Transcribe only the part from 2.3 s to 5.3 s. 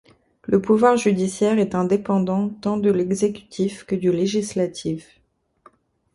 tant de l’exécutif que du législatif.